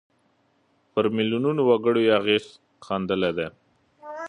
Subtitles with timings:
[0.91, 2.45] پر میلیونونو وګړو یې اغېز
[2.85, 3.47] ښندلی دی.